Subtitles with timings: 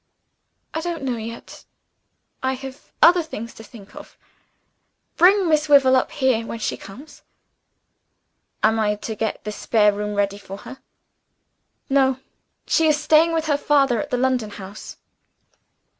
[0.73, 1.63] "I don't know yet
[2.41, 4.17] I have other things to think of.
[5.15, 7.21] Bring Miss Wyvil up here when she comes."
[8.63, 10.79] "Am I to get the spare room ready for her?"
[11.87, 12.19] "No.
[12.65, 14.97] She is staying with her father at the London house."